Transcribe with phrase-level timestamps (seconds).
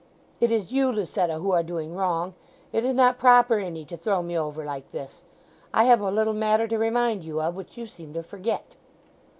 [0.39, 2.33] It is you, Lucetta, who are doing wrong.
[2.73, 5.23] It is not proper in 'ee to throw me over like this.
[5.75, 8.75] I have a little matter to remind you of, which you seem to forget."